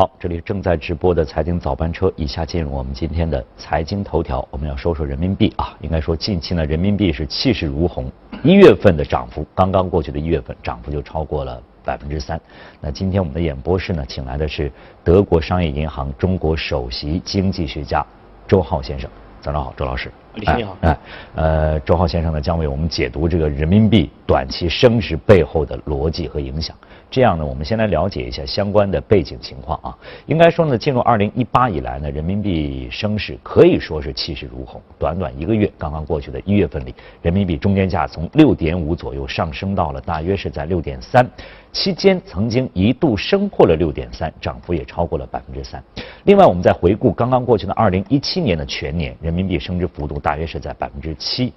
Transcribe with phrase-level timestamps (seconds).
[0.00, 4.42] 好，这里正在直播的财经早班车，以下进入我们今天的财经头条。
[4.50, 8.10] 我们要说说人民币啊，应该说近期呢，人民币是气势如虹。
[8.42, 12.40] 一月份的涨幅，刚刚过去的一月份涨幅就超过了百分之三。
[12.80, 14.72] 那今天我们的演播室呢，请来的是
[15.04, 18.02] 德国商业银行中国首席经济学家
[18.48, 19.10] 周浩先生。
[19.42, 20.10] 早上好，周老师。
[20.36, 20.76] 李先生好。
[20.80, 20.98] 哎，
[21.34, 26.74] 呃，周浩先生呢将为我们解读这个人民币短期升值背后的逻辑和影响。
[27.10, 29.98] 这样呢，我们先来了解一下相关的背景情况啊。
[30.26, 34.80] 应该说呢，进入二零一八以来呢，人民币升势可以说是气势如虹。
[34.98, 41.28] 短短一个月，刚刚过去的一月份里，人民币中间价从六点五左右上升到了大约是在六点三，
[41.72, 45.82] 期间曾经一度升破了六点三，涨幅也超过了百分之三。
[46.24, 51.52] 另外，我们再回顾刚刚过去的二零一七年的全年，人民币升值幅度大约是在百分之七。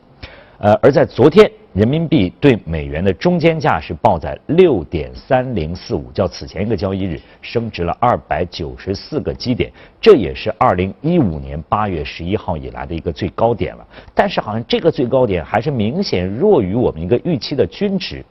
[0.60, 13.86] 呃，而在昨天，人民币对美元的中间价是报在六点三零四五，较此前一个交易日升值了二百九十四个基点，这也是二零一五年八月十一号以来的一个最高点了。
[14.14, 18.24] 但是，好像这个最高点还是明显弱于我们一个预期的均值。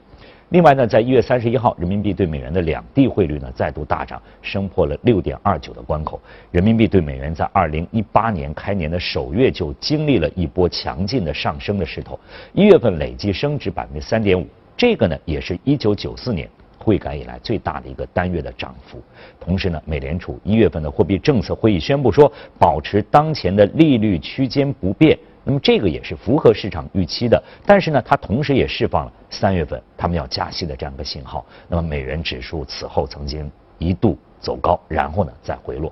[0.49, 6.21] 另外呢，在一月三十一号，人民币对美元的两地汇率呢再度大涨，升破了六点二九的关口。
[6.51, 12.19] 人民币对美元在二零一八年开年的首月就经历了一波强劲的上升的势头，
[12.53, 14.45] 一月份累计升值百分之三点五，
[14.77, 19.01] 这个呢也是一九九四年汇改以来最大的一个单月的涨幅。
[19.39, 25.17] 同时呢，美联储一月份的货币政策会议宣布说，保持当前的利率区间不变。
[25.45, 31.45] 那么这个也是符合市场预期的，但是呢，它同时也释放了三月份他们要加息的这样一个信号。
[31.67, 35.91] 那么美元指数此后曾经一度走高，然后呢再回落。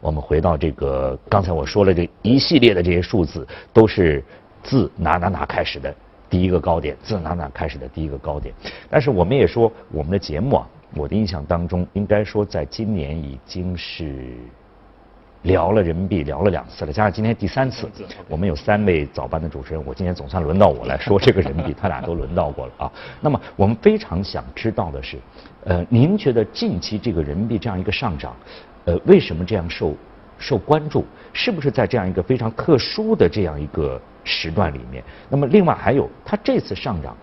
[0.00, 4.22] 我们回到这个刚才我说了这一系列的这些数字，都是
[4.62, 5.92] 自哪哪哪开始的
[6.30, 8.54] 第一个高点，自哪哪开始的第一个高点。
[8.88, 14.36] 但是我们也说，我们的节目啊，我的印象当中，应该说在今年已经是。
[15.42, 17.90] 聊了人民币，聊了两次了，加上今天第三次，
[18.28, 22.92] 我们有三位早班的主持人，我今天总算轮到我来说这个人民币，他俩都轮到过了啊。
[23.20, 25.18] 那么我们非常想知道的是，
[25.64, 28.36] 呃，您觉得近期这个人民币这样一个上涨，
[28.84, 29.94] 呃，为什么这样受
[30.38, 31.04] 受关注？
[31.32, 35.02] 是不是在这样一个非常特殊的这样一个时段里面？
[35.28, 37.16] 那么另外还有，它这次上涨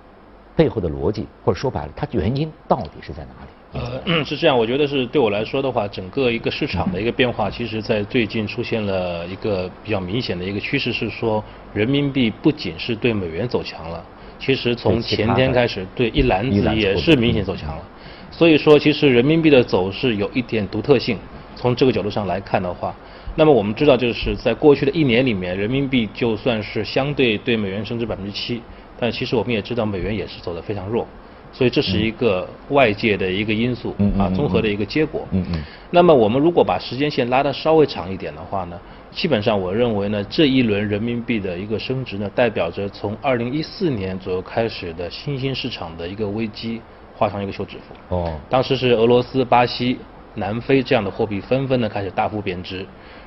[0.59, 3.79] 背后的逻辑，或者说白了，它原因到底是在哪里？
[3.79, 11.41] 呃，是这样，我觉得是对我来说的话，整个一个市场的一个变化，其实在最近出现了一个比较明显的一个趋势，是说
[11.73, 14.03] 人民币不仅是对美元走强了，
[14.37, 17.83] 其实从前天开始对一篮子也是明显走强了。
[18.29, 21.17] 所以说，其实人民币的走势有一点独特性。
[21.55, 22.95] 从这个角度上来看的话，
[23.35, 28.61] 那么我们知道，就是在过去的一年里面，人民币就算是相对对美元升值百分之七，
[28.99, 31.07] 但其实我们也知道，美元也是走得非常弱。
[31.51, 35.27] 所以这是一个外界的一个因素啊，综合的一个结果。
[35.31, 35.63] 嗯嗯。
[35.89, 46.79] 那么我们如果把时间线拉得稍微长一点的话呢，基本上我认为呢，这一轮人民币的一个升值呢，代表着从二零一四年左右开始的新兴市场的一个危机
[47.15, 48.15] 画上一个休止符。
[48.15, 48.39] 哦。
[48.47, 49.97] 当时是俄罗斯、巴西、
[50.35, 52.85] 南非这样的货币纷纷的开始大幅贬值，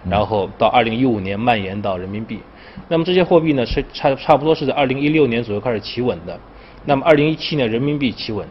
[0.08, 2.40] 然后到二零一五年蔓延到人民币。
[2.88, 6.38] 那么这些货币呢，是差差不多是在二零一六年左右开始企稳的。
[6.84, 8.44] 那么，二零一七年人民币企稳，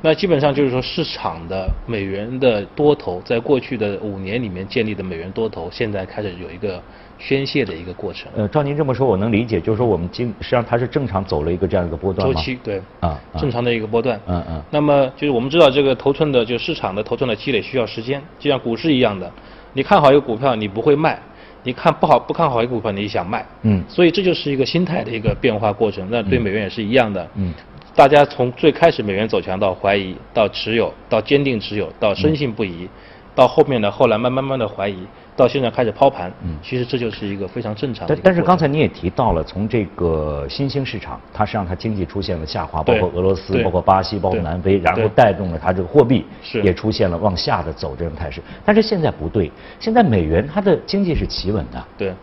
[0.00, 6.80] 那基本上就是说，市场的美元的多头，在过去的五年里面建立的美元多头，现在开始有一个
[7.18, 8.30] 宣泄的一个过程。
[8.34, 14.18] 呃，照您这么说，我能理解，就是说我们今实际上它是正常走了一个这样一个波段周期对啊，正常的一个波段。
[14.26, 14.62] 嗯嗯。
[14.70, 19.30] 那么就是我们知道，这个头寸的就市场的头寸的积累需要时间，就像股市一样的，
[19.74, 21.20] 你看好一个股票，你不会卖。
[21.66, 26.06] 你看不好不看好一个股票，你想卖，嗯，所以这就是一个心态的一个变化过程。
[26.10, 27.54] 那对美元也是一样的，嗯，
[27.94, 32.86] 大家从最开始美元走强到怀疑，到持有，到坚定持有，到深信不疑，
[33.34, 34.98] 到后面呢，后来慢慢慢的怀疑。
[35.36, 38.14] 到现在开始抛盘，嗯，其实这就是一个非常正常的。
[38.14, 46.24] 但但是刚才你也提到了，从这个新兴市场，它实际上它经济出现了下滑，包括俄罗斯、包括巴西、包括南非，然后带动了它这个货币
[46.62, 48.40] 也出现了往下的走这种态势。
[48.64, 52.14] 但是现在不对，现在美元它的经济是企稳的，对，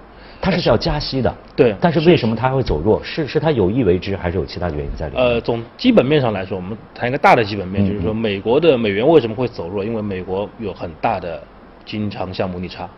[0.42, 1.76] 它是要加息的，对。
[1.80, 3.02] 但是为什么它会走弱？
[3.04, 5.24] 是是它有意为之，还是有其他的原因在里面？
[5.24, 9.86] 呃，从基本面上来说，我们谈一个大的基本面，就是说美国的美元为什么会走弱？
[9.86, 11.42] 因为美国有很大的
[11.86, 12.90] 经常项目逆差。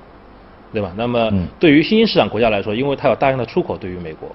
[0.72, 0.92] 对吧？
[0.98, 4.28] 那么对于新兴市场国家来说，因为它有大量的出口，对于美国，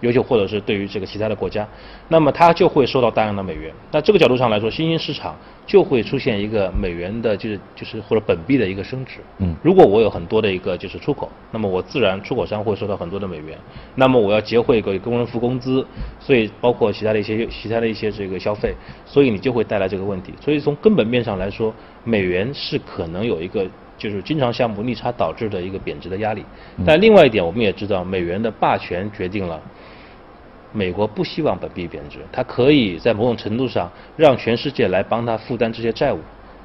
[0.00, 1.66] 尤其或者是对于这个其他的国家，
[2.08, 3.72] 那么它就会收到大量的美元。
[3.90, 5.34] 那这个角度上来说，新兴市场
[5.66, 9.20] 就会出现一个美元的，就是就是或者本币的一个升值。
[9.38, 13.58] 嗯，如果我有很多的一个就是出口，那么我自然出口商会收到很多的美元。
[13.94, 15.86] 那么我要结汇给工人付工资，
[16.20, 18.74] 所以包括其他的一些其他的一些这个消费，
[19.06, 20.34] 所以你就会带来这个问题。
[20.40, 23.66] 所以从根本面上来说，美元是可能有一个。
[23.96, 26.44] 就是经常项目逆差导致的一个贬值的压力。
[26.84, 29.60] 但另外一点，我们也知道，美元的霸权决定了
[30.72, 36.18] 美国不希望本币贬值，它可以在某种程度上让全世界来帮它负担这些债务。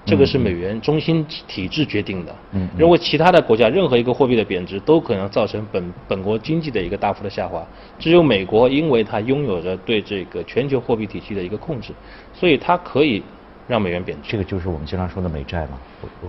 [0.06, 2.34] 这个是美元中心体制决定的。
[2.54, 7.64] 嗯，认为其他的国家任何一个货币的贬值都可能造成本本国经济的一个大幅的下滑。
[8.00, 11.94] 只有美国，因为它拥有着对这个全球货币体系的一个控制，
[12.34, 13.22] 所以它可以
[13.70, 14.32] 让美元贬值。
[14.32, 15.80] 这个就是我们经常说的美债嘛？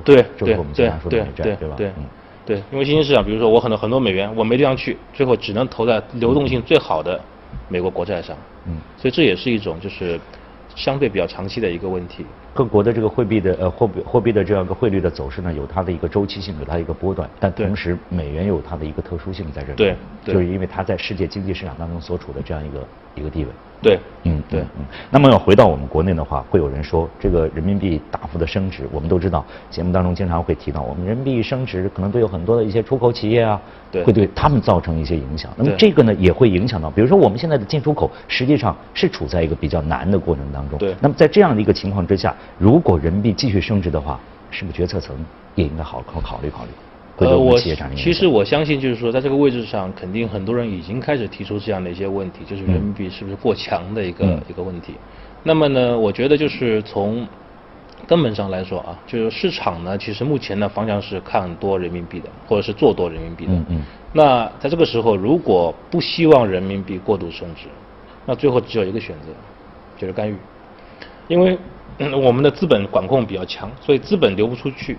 [0.05, 1.75] 对，就是我们经常说的美债，对吧？
[1.75, 1.93] 对，
[2.45, 7.19] 对，因为新兴市场，比如说我很多很多美元，我没地方去，最后只能投在流动性最好的
[7.69, 8.37] 美国国债上。
[8.67, 10.21] 嗯，所以这也是一种就是
[10.77, 12.27] 相对比较长期的一个问题。
[12.53, 23.51] 各国的这个货币的呃货币货币的这样一个汇率的走势呢，有它的一个周期性，有它一个波段，但同时美元有它的一个特殊性在这里，对，就是因为它在世界经济市场当中所处的这样一个一个地位。
[23.83, 24.85] 对，嗯，对，嗯。
[25.11, 33.59] 那么要回到我们国内的话，会有人说这个人民币大幅的升值，我们都知道，节目当中经常会提到，我们人民币升值可能对有很多的一些出口企业啊，
[33.91, 35.51] 对，会对他们造成一些影响。
[35.57, 40.79] 那么这个呢，也会影响到，比如说我们现在的进出口实际上是处在一个比较难的过程当中。
[40.79, 40.95] 对。
[41.01, 44.19] 那么在这样的一个情况之下，如果人民币继续升值的话，
[44.51, 45.17] 是不是决策层
[45.55, 46.71] 也应该好好考虑考虑？
[47.19, 47.59] 呃，我
[47.95, 54.95] 其实我相信，就是说，在这个位置上，肯定很多人已经开始提出这样的一些问题，就是人民币是不是过强的一个一个问题。
[55.43, 57.29] 那么呢，我觉得就是从
[58.07, 63.53] 根本上来说啊，就是市场呢，其实目前的方向是看多人民币的，或者是做多人民币的。
[63.53, 63.83] 嗯嗯。
[64.15, 67.67] 那在这个时候，如果不希望人民币过度升值，
[68.25, 69.27] 那最后只有一个选择，
[69.99, 70.35] 就是干预，
[71.29, 71.59] 因为
[72.13, 74.97] 我们的资本管控比较强，所以资本流不出去。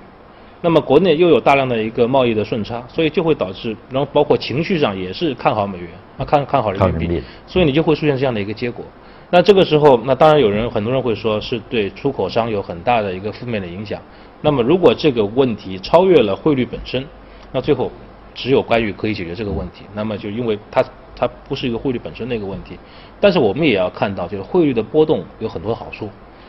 [0.62, 5.90] 那么国内又有大量的一个贸易的顺差，所以就会导致，然后包括情绪上也是看好美元，
[6.20, 8.86] 啊看看好人民币，所以你就会出现这样的一个结果。
[9.32, 14.00] 那这个时候，那当然有人很多人会说是对出口商有很大的一个负面的影响。
[14.42, 17.04] 那么如果这个问题超越了汇率本身，
[17.52, 17.92] 那最后
[18.36, 19.86] 只有干预可以解决这个问题。
[19.96, 20.84] 那么就因为它
[21.16, 22.78] 它不是一个汇率本身的一个问题，
[23.20, 26.08] 但是我们也要看到，就是汇率的波动有很多好处。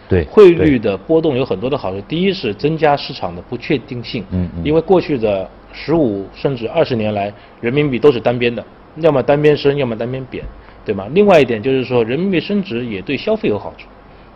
[0.08, 8.64] 对汇率的波动有很多的好处，第一是增加市场的不确定性，嗯嗯，因为过去的十五甚至二十年来，人民币都是单边的，
[8.96, 10.44] 要么单边升，要么单边贬，
[10.84, 11.06] 对吗？
[11.12, 13.87] 另外一点就是说，人民币升值也对消费有好处，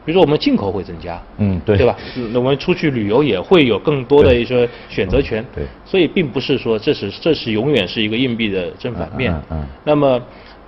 [0.04, 1.96] 比如说我们进口会增加，嗯对，对吧？
[2.32, 10.20] 那我们出去旅游也会有更多的一些选择权，对，所以并不是说这是这是永远是一个硬币的正反面，嗯，那么。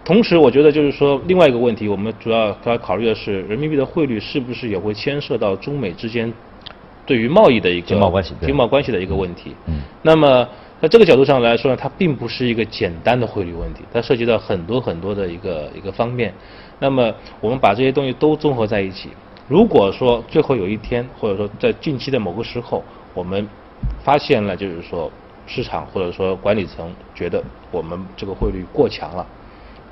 [0.04, 6.32] 同时，我觉得就是说，另外一个问题，我们主要要考虑的是人民币的汇率是不是也会牵涉到中美之间
[7.04, 9.54] 对于贸易的一个经贸关系、经贸关系的一个问题。
[9.66, 9.80] 嗯。
[10.02, 10.48] 那么，
[10.80, 16.32] 在这个角度上来说呢，它并不是一个简单的汇率问题，它涉及到很多很多的一个一个方面。
[16.78, 19.10] 那么，我们把这些东西都综合在一起，
[19.46, 23.46] 如果说最后有一天，或者说在近期的某个时候，我们
[24.02, 25.10] 发现了，就是说
[25.46, 29.26] 市场或者说管理层觉得我们这个汇率过强了。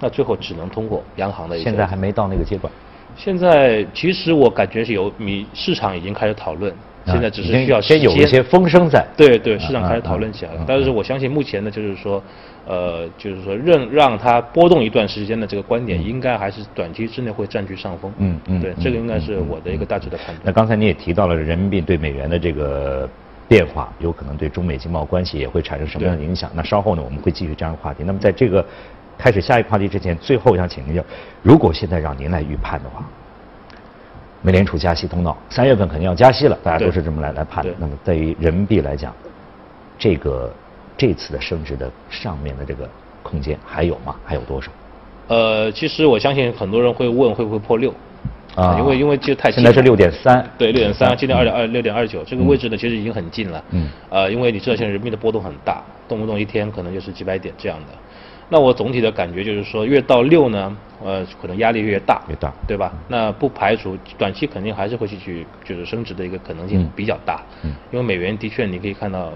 [0.01, 1.59] 那最后只能通过央行的。
[1.59, 2.73] 现在还没到那个阶段。
[3.17, 6.71] 现在其实我感觉是有，米市场已经开始讨论，
[7.07, 9.07] 现在只是需要先有一些风声在。
[9.17, 10.63] 对对，市场开始讨论起来了。
[10.67, 12.23] 但是我相信目前呢，就是说，
[12.67, 18.13] 呃，就是说让让它波动一段时间的这个观点，应该还是短期之内会占据上风。
[18.19, 18.61] 嗯嗯。
[18.61, 20.41] 对，这个应该是我的一个大致的判断。
[20.45, 23.09] 那刚才你也提到了人民币对美元的这个
[23.49, 26.51] 变化，有可能对中美经贸关系也会产生什么样的影响？
[26.55, 28.03] 那稍后呢，我们会继续这样的话题。
[28.05, 28.63] 那么在这个。
[29.19, 31.03] 开始下一个话题之前，最后想请教，
[31.43, 33.05] 如果现在让您来预判的话，
[34.43, 37.71] 美联储加息通道三月份肯定要加息了，大家都是这么来来判的。
[37.79, 39.13] 那么对于人民币来讲，
[39.99, 40.53] 这个
[40.97, 42.89] 这次的升值的上面的这个
[43.23, 44.15] 空间还有吗？
[44.25, 44.71] 还有多少？
[45.29, 47.93] 呃，其实我相信很多人会问会不会破六
[48.55, 48.77] 啊？
[48.79, 53.65] 因为因为就太现在是六点三，对，六点三，今天二点二六点二九，这个位置呢其实已经很近了。
[53.71, 53.89] 嗯。
[54.11, 57.87] 呃，因为你知道现在人民币的波动很大，动不动一天可能就是几百点这样的。
[58.49, 62.93] 那我总体的感觉就是说，越到六呢，呃，可能压力越大，越大，对吧？
[63.09, 69.33] 那不排除短期肯定还是会继续就是升值的一个可能性比较大，嗯，因为美元的确你可以看到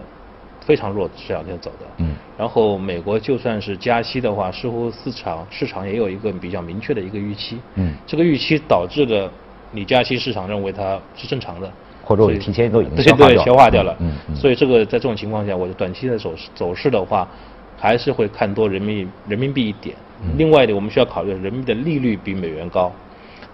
[0.61, 9.29] 非常弱，这两天走的，嗯，然后美国就算是加息的话，似乎市场市场也有一个比较明确的一个预期，嗯，这个预期导致的
[9.73, 11.69] 你加息，市场认为它是正常的，
[12.05, 17.27] 或者提前都已经消化掉，消化掉了，嗯，所以这个在这种情况下，我的短期的走势走势的话。
[17.81, 19.97] 还是会看多人民人民币一点。
[20.37, 22.93] 另外一点，我们需要考虑人民币的利率比美元高，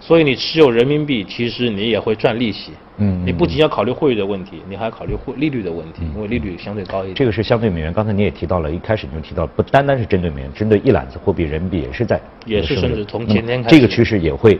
[0.01, 2.73] 所以你持有人民币，其实你也会赚利息。
[2.97, 7.15] 嗯，你不仅要考虑汇率的问题，你还要考虑汇利率的问题，因为利率相对高一点。
[7.15, 7.93] 这个是相对美元。
[7.93, 13.75] 刚才你也提到了，一开始你就提到，不单单是针对美元，针对一揽子货币，人民币也是在也是甚至从前天开始。
[13.75, 14.59] 这个趋势也会。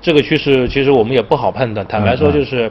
[0.00, 1.86] 这个趋势其实我们也不好判断。
[1.86, 2.68] 坦白说，就是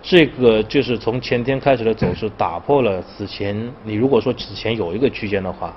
[0.00, 5.74] 这个就是从前天开始的走势打破了此前，你如果说此前有一个区间的话。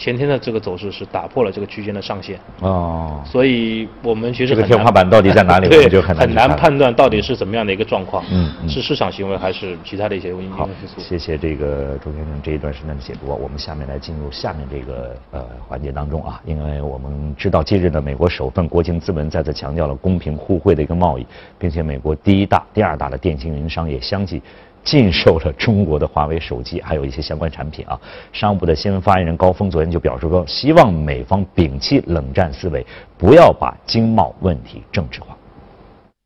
[0.00, 10.56] 前天的这个走势是打破了这个区间的上限哦，所以我们其实这个天花板到底在哪里， 对，就很难很难判断到底是怎么样的一个状况，嗯，是市场行为还是其他的一些因素。
[10.56, 13.26] 好，谢谢这个周先生这一段时间的解读。
[13.30, 21.26] 我们下面来进入下面这个呃环节当中啊，因为我们知道近日的，美国首份国情咨文再次强调了公平互惠的一个贸易，
[21.58, 24.40] 并且美国第一大、第二大的电信运营商也相继。
[24.82, 28.00] 禁售了中国的华为手机，还有一些相关产品啊。
[28.32, 32.84] 商务部的新闻发言人高峰昨天就表示说，希望美方摒弃冷战思维，
[33.18, 35.36] 不要把经贸问题政治化。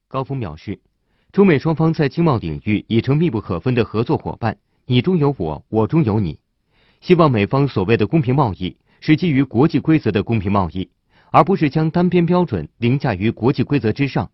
[0.09, 0.79] 高峰表示，
[1.33, 4.57] 中美双方在经贸领域已成密不可分的合作伙伴，
[4.87, 6.39] 你中有我，我中有你。
[7.01, 10.89] 希望美方所谓的公平贸易是基于国际规则的公平贸易，
[11.31, 14.31] 而不是将单边标准凌驾于国际规则之上。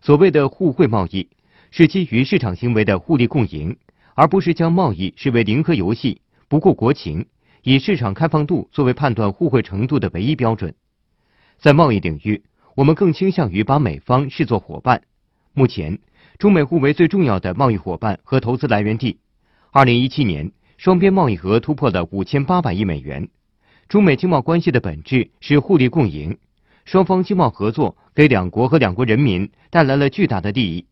[0.00, 1.28] 所谓的互惠贸易。
[1.74, 3.74] 是基于市场行为的互利共赢，
[4.14, 7.24] 而不是将贸易视为零和游戏，不顾国情，
[7.62, 10.74] 以市场开放度作为判断互惠程度的唯一标准。
[11.58, 12.42] 在贸易领域，
[12.76, 15.00] 我们更倾向于把美方视作伙伴。
[15.54, 15.98] 目前，
[16.36, 19.18] 中美互为最重要的贸易伙伴和投资来源地。
[19.70, 23.26] 二零一七年，双边贸易额突破了五千八百亿美元。
[23.88, 26.36] 中美经贸关系的本质是互利共赢，
[26.84, 30.84] 双方经贸合作给两国和两国人民带来了巨大的利益。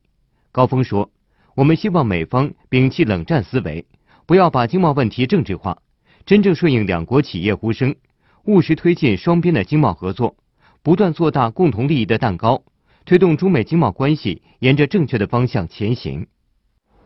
[0.52, 1.10] 高峰说
[1.54, 3.86] ：“我们希望美方摒弃冷战思维，
[4.26, 5.78] 不要把经贸问题政治化，
[6.26, 7.94] 真正顺应两国企业呼声，
[8.46, 10.34] 务实推进双边的经贸合作，
[10.82, 12.62] 不断做大共同利益的蛋糕，
[13.04, 16.26] 推动中美经贸关系沿着正确的方向前行。”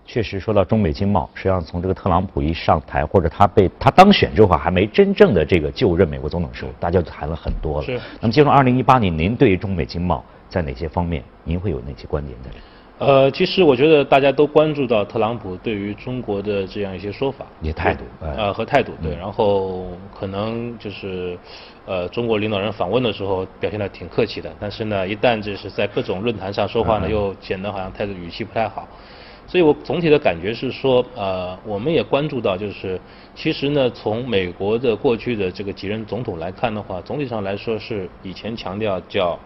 [0.07, 7.87] 确实，说到中美经贸，实际上从这个特朗普一上台，或者他被他当选之后，还没真正的这个就任美国总统时候，大家就谈了很多了。
[7.87, 7.99] 是。
[8.21, 12.57] 那么进入二零一八年，您对于中美经贸在哪些方面，您会有哪些观点在里？
[12.97, 21.37] 呃，其实我觉得大家都关注到特朗普对于中国的这样一些说法、也态度，呃和态度对，然后可能就是，
[21.87, 28.87] 呃，中国领导人访问的时候表现的挺客气的，但是呢，一旦就是在各种论坛上说话呢，又显得好像态度语气不太好，
[29.49, 33.01] 所以我总体的感觉是说，呃，我们也关注到，就是
[33.35, 39.37] 其实呢，从美国的过去的这个几任总统来看的话，总体上来说是以前强调叫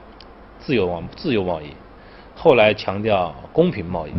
[0.59, 1.69] 自由贸自由贸易。
[2.40, 4.12] 后来强调公平贸易，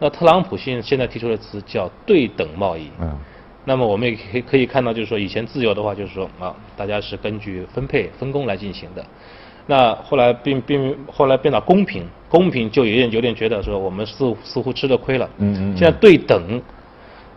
[0.00, 2.90] 那特朗普现现在提出的词叫对等贸易。
[3.00, 3.16] 嗯，
[3.64, 9.04] 那么我们也可以可以看到，就是说以前自由的话，就是说啊，大家是根据分配分工来进行的。
[9.66, 15.30] 那后来变变后来变到公平，公平就有点有点觉得说我们似似乎吃了亏了。
[15.38, 15.76] 嗯嗯。
[15.76, 16.60] 现在对等，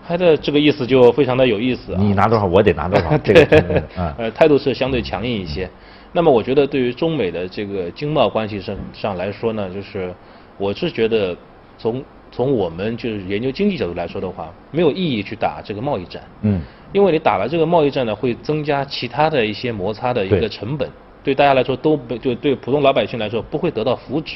[0.07, 1.95] 他的这个意思就非常的有意思。
[1.99, 3.15] 你拿多少，我得拿多少。
[3.23, 3.83] 这个
[4.17, 5.69] 呃态度是相对强硬一些。
[6.13, 10.13] 那么我觉得对于中美的这个经贸关系上上来说呢，就是
[10.57, 11.35] 我是觉得
[11.77, 12.01] 从
[12.31, 16.23] 从我们就是研究经济角度来说的话，没有意义去打这个贸易战。
[16.43, 16.61] 嗯。
[16.93, 20.87] 因为你打了这个贸易战呢，会增加其他的一些摩擦的一个成本，
[21.23, 24.35] 对大家来说都不就对普通老百姓来说不会得到福祉。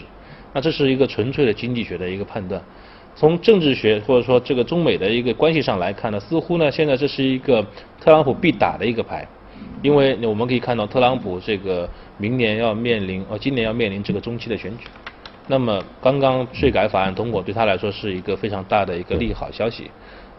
[0.53, 2.59] 那这是一个纯粹的经济学的一个判断。
[3.15, 7.63] 从政治学或者说这个中美的一个关系上来看呢，似乎呢现在这是一个
[8.01, 9.27] 特朗普必打的一个牌。
[9.87, 14.83] 因为我们可以看到，特朗普这个明年要面临，呃，今年要面临这个中期的选举。
[15.47, 19.89] 那么，刚刚税改法案通过，对他来说是一个非常大的一个利好消息。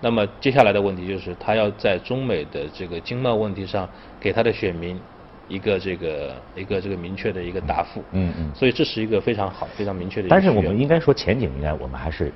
[0.03, 3.89] 那么，接下来的问题就是，他要在中美的这个经贸问题上，
[4.21, 5.01] 给他的选民
[5.49, 8.05] 一个这个一个这个明确的一个答复。
[8.13, 8.51] 嗯嗯。
[8.55, 10.29] 所以，这是一个非常好、非常明确的。
[10.29, 12.31] 但是，我们应该说前景应该，我们还是。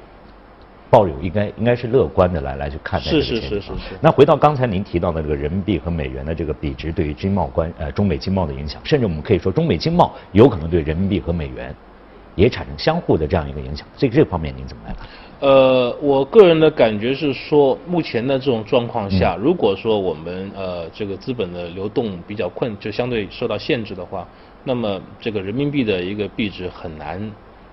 [0.92, 3.96] 抱有应该应该是乐观的来来去看待这个是是是是是。
[3.98, 11.74] 那回到刚才您提到的这个人民币和美元的这个比值对于经贸关呃中美经贸的影响，甚至我们可以说中美经贸有可能对人民币和美元
[12.34, 13.86] 也产生相互的这样一个影响。
[13.96, 15.08] 这个这方面您怎么来看？
[15.40, 24.28] 呃，我个人的感觉是说，目前的这种状况下，如果说我们呃这个资本的流动比较困，就相对受到限制的话，
[24.62, 27.18] 那么这个人民币的一个币值很难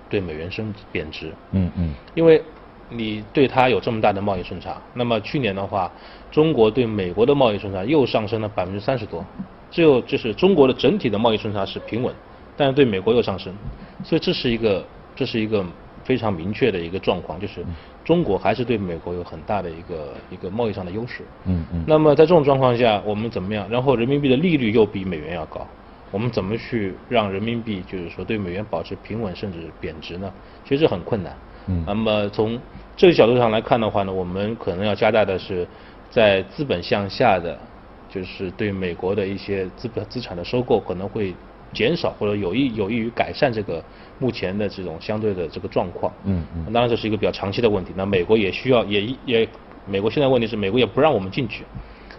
[0.08, 1.30] 对美元升贬值。
[1.52, 1.94] 嗯嗯。
[2.14, 2.42] 因为
[2.90, 5.90] 你对它有这么大的贸易顺差，那么去年的话，
[6.30, 9.24] 中国对美国的贸易顺差又上升了百分之三十多，
[9.70, 12.12] 只有就是中国的整体的贸易顺差是平稳，
[12.56, 13.54] 但是对美国又上升，
[14.04, 15.64] 所以这是一个这是一个
[16.04, 17.64] 非常明确的一个状况，就是
[18.04, 21.22] 中国还是对美国有很大的一个一个贸易上的优势。
[21.44, 21.84] 嗯嗯。
[21.86, 23.68] 那么在这种状况下，我们怎么样？
[23.70, 25.64] 然后人民币的利率又比美元要高，
[26.10, 30.32] 我们怎么去让人民币就是说对美元保持平稳甚至贬值呢？
[30.64, 31.36] 其实很困难。
[31.70, 31.84] 嗯。
[31.86, 32.58] 那么从
[32.96, 35.66] 这个角度上来看的话呢，我们可能要加大的是，
[36.10, 37.56] 在资本向下的，
[38.10, 41.34] 就是对美国的一些资本资产的收购可能会
[41.72, 43.82] 减少或者有益有益于改善这个
[44.18, 46.12] 目前的这种相对的这个状况。
[46.24, 47.92] 嗯嗯当然这是一个比较长期的问题。
[47.96, 49.48] 那美国也需要也也，
[49.86, 51.64] 美国现在问题是美国也不让我们进去，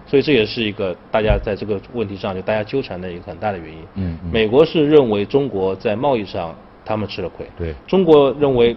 [0.07, 3.79] 所以这也是一个大家在这个问题上就大家纠缠的一个很大的原因。
[3.95, 8.75] 嗯嗯美国是认为中国在贸易上他们吃了亏，对中国认为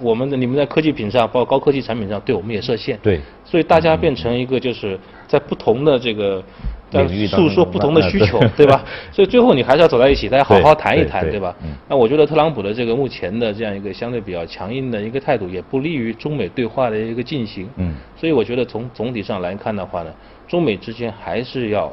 [0.00, 2.98] 我们的你们在科技品上，包括高科技产品上对我们也设限。
[3.02, 6.42] 对所以大家变成一个就是在不同的这个。
[6.90, 8.82] 在领域诉说不同的需求呃，对吧？
[9.12, 11.74] 所以最后你还是要走在一起，大家好好谈一谈，对吧嗯？
[11.86, 17.68] 那我觉得特朗普的这个目前的这样一个相对比较强硬的一个态度，也不利于中美对话的一个进行。
[17.76, 20.10] 嗯所以我觉得从总体上来看的话呢，
[20.46, 21.92] 中美之间还是要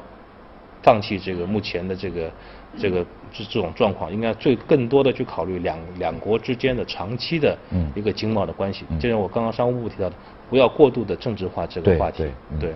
[0.81, 2.31] 放弃这个目前的这个
[2.79, 3.05] 这个
[3.37, 8.85] 这这种状况，应该最更多的去考虑两两国之间的长期的嗯一个经贸的关系。
[8.99, 10.15] 就像我刚刚商务部提到的，
[10.49, 12.23] 不要过度的政治化这个话题
[12.59, 12.75] 对。